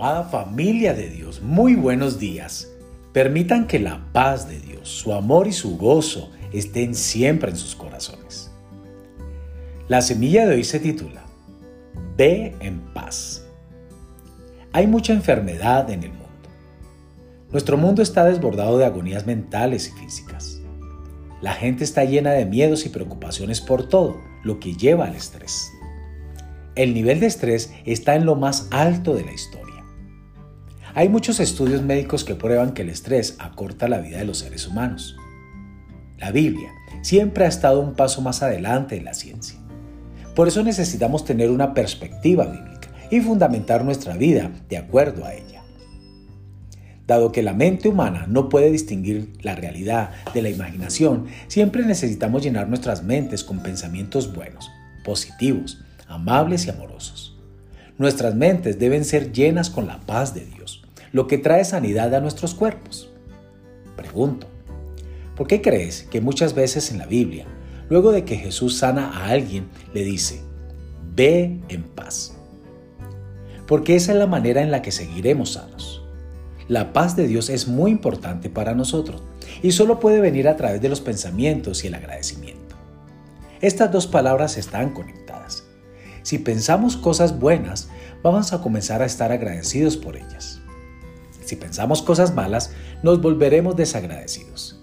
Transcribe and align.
Amada 0.00 0.24
familia 0.24 0.94
de 0.94 1.10
Dios, 1.10 1.42
muy 1.42 1.74
buenos 1.74 2.18
días. 2.18 2.72
Permitan 3.12 3.66
que 3.66 3.78
la 3.78 4.02
paz 4.14 4.48
de 4.48 4.58
Dios, 4.58 4.88
su 4.88 5.12
amor 5.12 5.46
y 5.46 5.52
su 5.52 5.76
gozo 5.76 6.32
estén 6.54 6.94
siempre 6.94 7.50
en 7.50 7.56
sus 7.58 7.74
corazones. 7.74 8.50
La 9.88 10.00
semilla 10.00 10.46
de 10.46 10.54
hoy 10.54 10.64
se 10.64 10.80
titula 10.80 11.22
Ve 12.16 12.56
en 12.60 12.80
paz. 12.94 13.44
Hay 14.72 14.86
mucha 14.86 15.12
enfermedad 15.12 15.90
en 15.90 16.04
el 16.04 16.12
mundo. 16.12 16.48
Nuestro 17.50 17.76
mundo 17.76 18.00
está 18.00 18.24
desbordado 18.24 18.78
de 18.78 18.86
agonías 18.86 19.26
mentales 19.26 19.88
y 19.88 20.00
físicas. 20.00 20.62
La 21.42 21.52
gente 21.52 21.84
está 21.84 22.04
llena 22.04 22.30
de 22.30 22.46
miedos 22.46 22.86
y 22.86 22.88
preocupaciones 22.88 23.60
por 23.60 23.86
todo, 23.86 24.16
lo 24.44 24.60
que 24.60 24.72
lleva 24.72 25.04
al 25.04 25.14
estrés 25.14 25.70
el 26.80 26.94
nivel 26.94 27.20
de 27.20 27.26
estrés 27.26 27.74
está 27.84 28.14
en 28.14 28.24
lo 28.24 28.36
más 28.36 28.68
alto 28.70 29.14
de 29.14 29.24
la 29.24 29.32
historia. 29.32 29.69
Hay 30.94 31.08
muchos 31.08 31.38
estudios 31.38 31.82
médicos 31.82 32.24
que 32.24 32.34
prueban 32.34 32.72
que 32.72 32.82
el 32.82 32.88
estrés 32.88 33.36
acorta 33.38 33.88
la 33.88 33.98
vida 33.98 34.18
de 34.18 34.24
los 34.24 34.38
seres 34.38 34.66
humanos. 34.66 35.16
La 36.18 36.32
Biblia 36.32 36.70
siempre 37.02 37.44
ha 37.44 37.48
estado 37.48 37.80
un 37.80 37.94
paso 37.94 38.22
más 38.22 38.42
adelante 38.42 38.96
en 38.96 39.04
la 39.04 39.14
ciencia. 39.14 39.58
Por 40.34 40.48
eso 40.48 40.62
necesitamos 40.62 41.24
tener 41.24 41.50
una 41.50 41.74
perspectiva 41.74 42.46
bíblica 42.46 42.88
y 43.10 43.20
fundamentar 43.20 43.84
nuestra 43.84 44.16
vida 44.16 44.50
de 44.68 44.78
acuerdo 44.78 45.24
a 45.24 45.34
ella. 45.34 45.62
Dado 47.06 47.32
que 47.32 47.42
la 47.42 47.54
mente 47.54 47.88
humana 47.88 48.26
no 48.28 48.48
puede 48.48 48.70
distinguir 48.70 49.32
la 49.42 49.54
realidad 49.54 50.10
de 50.32 50.42
la 50.42 50.50
imaginación, 50.50 51.26
siempre 51.48 51.84
necesitamos 51.84 52.42
llenar 52.42 52.68
nuestras 52.68 53.02
mentes 53.02 53.42
con 53.42 53.62
pensamientos 53.62 54.32
buenos, 54.32 54.70
positivos, 55.04 55.82
amables 56.06 56.66
y 56.66 56.70
amorosos. 56.70 57.36
Nuestras 57.98 58.34
mentes 58.34 58.78
deben 58.78 59.04
ser 59.04 59.32
llenas 59.32 59.70
con 59.70 59.86
la 59.86 60.00
paz 60.00 60.34
de 60.34 60.46
Dios, 60.46 60.79
lo 61.12 61.26
que 61.26 61.38
trae 61.38 61.64
sanidad 61.64 62.14
a 62.14 62.20
nuestros 62.20 62.54
cuerpos. 62.54 63.10
Pregunto, 63.96 64.46
¿por 65.36 65.46
qué 65.46 65.60
crees 65.60 66.04
que 66.04 66.20
muchas 66.20 66.54
veces 66.54 66.90
en 66.90 66.98
la 66.98 67.06
Biblia, 67.06 67.46
luego 67.88 68.12
de 68.12 68.24
que 68.24 68.36
Jesús 68.36 68.78
sana 68.78 69.10
a 69.10 69.28
alguien, 69.28 69.68
le 69.92 70.04
dice, 70.04 70.42
ve 71.14 71.58
en 71.68 71.82
paz? 71.82 72.36
Porque 73.66 73.96
esa 73.96 74.12
es 74.12 74.18
la 74.18 74.26
manera 74.26 74.62
en 74.62 74.70
la 74.70 74.82
que 74.82 74.92
seguiremos 74.92 75.52
sanos. 75.52 76.02
La 76.68 76.92
paz 76.92 77.16
de 77.16 77.26
Dios 77.26 77.50
es 77.50 77.68
muy 77.68 77.90
importante 77.90 78.48
para 78.48 78.74
nosotros 78.74 79.22
y 79.62 79.72
solo 79.72 80.00
puede 80.00 80.20
venir 80.20 80.48
a 80.48 80.56
través 80.56 80.80
de 80.80 80.88
los 80.88 81.00
pensamientos 81.00 81.84
y 81.84 81.88
el 81.88 81.94
agradecimiento. 81.94 82.76
Estas 83.60 83.90
dos 83.90 84.06
palabras 84.06 84.56
están 84.56 84.90
conectadas 84.90 85.20
si 86.22 86.38
pensamos 86.38 86.96
cosas 86.96 87.38
buenas, 87.38 87.88
vamos 88.22 88.52
a 88.52 88.60
comenzar 88.60 89.02
a 89.02 89.06
estar 89.06 89.32
agradecidos 89.32 89.96
por 89.96 90.16
ellas. 90.16 90.59
Si 91.50 91.56
pensamos 91.56 92.00
cosas 92.00 92.32
malas, 92.32 92.70
nos 93.02 93.20
volveremos 93.20 93.74
desagradecidos. 93.74 94.78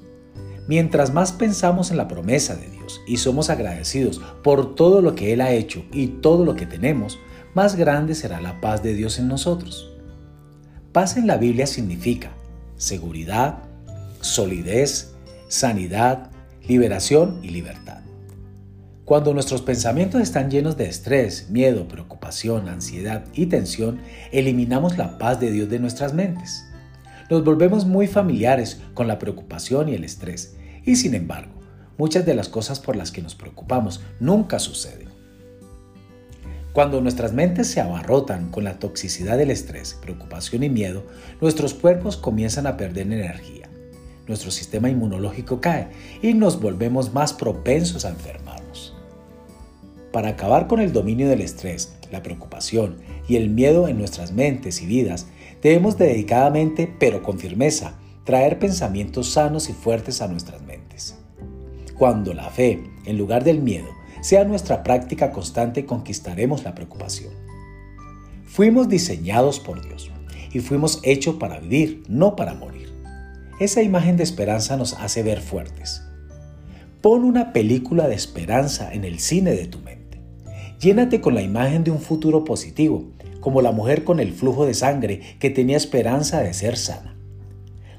Mientras 0.68 1.14
más 1.14 1.32
pensamos 1.32 1.92
en 1.92 1.96
la 1.96 2.10
promesa 2.10 2.58
de 2.58 2.70
Dios 2.70 3.00
y 3.08 3.16
somos 3.16 3.50
agradecidos 3.50 4.20
por 4.44 4.76
todo 4.76 5.02
lo 5.02 5.16
que 5.16 5.32
Él 5.32 5.40
ha 5.40 5.54
hecho 5.54 5.86
y 5.94 6.08
todo 6.08 6.44
lo 6.44 6.58
que 6.58 6.66
tenemos, 6.66 7.20
más 7.54 7.78
grande 7.78 8.16
será 8.16 8.42
la 8.42 8.60
paz 8.60 8.84
de 8.84 8.96
Dios 8.96 9.18
en 9.18 9.30
nosotros. 9.30 9.94
Paz 10.92 11.16
en 11.16 11.26
la 11.26 11.38
Biblia 11.38 11.68
significa 11.68 12.34
seguridad, 12.76 13.60
solidez, 14.20 15.14
sanidad, 15.48 16.32
liberación 16.68 17.40
y 17.44 17.52
libertad. 17.52 18.02
Cuando 19.08 19.34
nuestros 19.34 19.62
pensamientos 19.62 20.20
están 20.20 20.52
llenos 20.52 20.76
de 20.76 20.90
estrés, 20.90 21.50
miedo, 21.50 21.88
preocupación, 21.88 22.68
ansiedad 22.68 23.24
y 23.34 23.46
tensión, 23.46 24.02
eliminamos 24.34 24.98
la 24.98 25.18
paz 25.18 25.40
de 25.40 25.50
Dios 25.50 25.70
de 25.70 25.80
nuestras 25.80 26.14
mentes. 26.14 26.66
Nos 27.30 27.46
volvemos 27.46 27.86
muy 27.86 28.08
familiares 28.08 28.82
con 28.94 29.08
la 29.08 29.18
preocupación 29.18 29.88
y 29.88 29.96
el 29.96 30.04
estrés, 30.04 30.58
y 30.84 30.98
sin 30.98 31.16
embargo, 31.16 31.54
muchas 31.98 32.26
de 32.26 32.36
las 32.36 32.50
cosas 32.50 32.82
por 32.82 32.98
las 32.98 33.12
que 33.12 33.22
nos 33.22 33.34
preocupamos 33.34 34.02
nunca 34.20 34.60
suceden. 34.60 35.08
Cuando 36.74 37.00
nuestras 37.00 37.32
mentes 37.32 37.68
se 37.68 37.80
abarrotan 37.80 38.52
con 38.52 38.66
la 38.66 38.78
toxicidad 38.78 39.38
del 39.38 39.52
estrés, 39.52 39.98
preocupación 40.02 40.64
y 40.64 40.70
miedo, 40.70 41.06
nuestros 41.40 41.74
cuerpos 41.74 42.18
comienzan 42.18 42.68
a 42.68 42.76
perder 42.76 43.10
energía. 43.10 43.70
Nuestro 44.28 44.52
sistema 44.52 44.90
inmunológico 44.90 45.62
cae 45.62 45.88
y 46.22 46.34
nos 46.34 46.60
volvemos 46.60 47.14
más 47.14 47.32
propensos 47.32 48.04
a 48.04 48.10
enfermar. 48.10 48.58
Para 50.18 50.30
acabar 50.30 50.66
con 50.66 50.80
el 50.80 50.94
dominio 50.94 51.30
del 51.30 51.42
estrés, 51.42 51.94
la 52.12 52.24
preocupación 52.24 52.96
y 53.28 53.36
el 53.36 53.52
miedo 53.52 53.88
en 53.88 54.00
nuestras 54.00 54.32
mentes 54.32 54.82
y 54.82 54.88
vidas, 54.88 55.28
debemos 55.62 55.96
dedicadamente, 56.00 56.92
pero 57.00 57.22
con 57.22 57.38
firmeza, 57.38 58.00
traer 58.24 58.58
pensamientos 58.58 59.30
sanos 59.30 59.70
y 59.70 59.74
fuertes 59.74 60.24
a 60.24 60.28
nuestras 60.28 60.64
mentes. 60.64 61.20
Cuando 62.00 62.34
la 62.34 62.50
fe, 62.50 62.84
en 63.06 63.16
lugar 63.16 63.44
del 63.44 63.62
miedo, 63.62 63.90
sea 64.22 64.44
nuestra 64.44 64.82
práctica 64.82 65.32
constante, 65.32 65.86
conquistaremos 65.86 66.64
la 66.64 66.74
preocupación. 66.74 67.34
Fuimos 68.48 68.90
diseñados 68.90 69.60
por 69.60 69.88
Dios 69.88 70.10
y 70.52 70.62
fuimos 70.62 71.00
hechos 71.04 71.36
para 71.36 71.60
vivir, 71.60 72.02
no 72.10 72.36
para 72.36 72.56
morir. 72.56 72.92
Esa 73.60 73.84
imagen 73.84 74.18
de 74.18 74.24
esperanza 74.24 74.78
nos 74.78 74.96
hace 74.96 75.22
ver 75.22 75.42
fuertes. 75.42 76.02
Pon 77.04 77.24
una 77.24 77.54
película 77.54 78.08
de 78.08 78.16
esperanza 78.16 78.92
en 78.92 79.04
el 79.04 79.20
cine 79.20 79.52
de 79.52 79.68
tu 79.68 79.78
mente. 79.78 80.07
Llénate 80.80 81.22
con 81.22 81.34
la 81.34 81.42
imagen 81.42 81.84
de 81.84 81.92
un 81.92 82.00
futuro 82.00 82.44
positivo, 82.44 83.06
como 83.40 83.62
la 83.62 83.72
mujer 83.72 84.04
con 84.04 84.20
el 84.20 84.32
flujo 84.32 84.66
de 84.66 84.76
sangre 84.76 85.22
que 85.40 85.50
tenía 85.50 85.76
esperanza 85.76 86.42
de 86.42 86.54
ser 86.54 86.78
sana. 86.78 87.16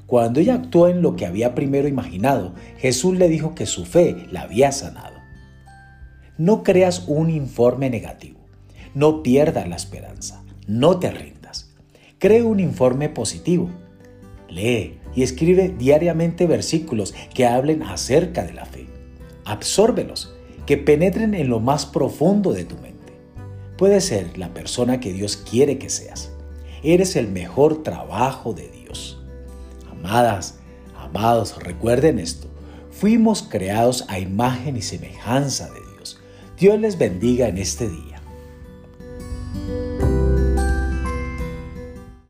Cuando 0.05 0.39
ella 0.39 0.55
actuó 0.55 0.87
en 0.87 1.01
lo 1.01 1.15
que 1.15 1.25
había 1.25 1.55
primero 1.55 1.87
imaginado, 1.87 2.53
Jesús 2.77 3.17
le 3.17 3.27
dijo 3.27 3.53
que 3.53 3.65
su 3.65 3.85
fe 3.85 4.15
la 4.31 4.43
había 4.43 4.71
sanado. 4.71 5.17
No 6.37 6.63
creas 6.63 7.03
un 7.07 7.29
informe 7.29 7.89
negativo. 7.89 8.39
No 8.95 9.23
pierdas 9.23 9.67
la 9.67 9.75
esperanza. 9.75 10.41
No 10.65 10.99
te 10.99 11.11
rindas. 11.11 11.75
Cree 12.17 12.43
un 12.43 12.61
informe 12.61 13.09
positivo. 13.09 13.69
Lee 14.47 14.97
y 15.13 15.23
escribe 15.23 15.69
diariamente 15.69 16.47
versículos 16.47 17.13
que 17.33 17.45
hablen 17.45 17.83
acerca 17.83 18.45
de 18.45 18.53
la 18.53 18.65
fe. 18.65 18.87
Absórbelos 19.45 20.33
que 20.69 20.77
penetren 20.77 21.33
en 21.33 21.49
lo 21.49 21.59
más 21.59 21.87
profundo 21.87 22.53
de 22.53 22.63
tu 22.63 22.75
mente. 22.75 23.19
Puedes 23.75 24.05
ser 24.05 24.37
la 24.37 24.53
persona 24.53 24.99
que 24.99 25.11
Dios 25.11 25.35
quiere 25.35 25.79
que 25.79 25.89
seas. 25.89 26.29
Eres 26.83 27.15
el 27.15 27.27
mejor 27.27 27.81
trabajo 27.81 28.53
de 28.53 28.69
Dios. 28.69 29.19
Amadas, 29.89 30.59
amados, 30.95 31.57
recuerden 31.57 32.19
esto. 32.19 32.47
Fuimos 32.91 33.41
creados 33.41 34.05
a 34.09 34.19
imagen 34.19 34.77
y 34.77 34.83
semejanza 34.83 35.71
de 35.71 35.79
Dios. 35.95 36.19
Dios 36.59 36.79
les 36.79 36.99
bendiga 36.99 37.47
en 37.47 37.57
este 37.57 37.89
día. 37.89 38.08